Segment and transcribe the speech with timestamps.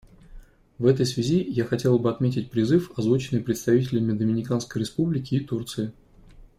[0.79, 5.91] В этой связи я хотела бы отметить призыв, озвученный представителями Доминиканской Республики и Турции.